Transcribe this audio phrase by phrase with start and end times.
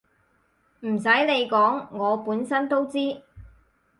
[0.79, 3.21] 唔使你講我本身都知